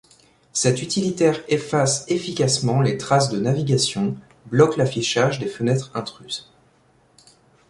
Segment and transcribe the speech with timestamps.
[0.51, 4.15] Cet utilitaire efface efficacement les traces de navigation,
[4.47, 6.51] bloque l'affichage des fenêtres intruses.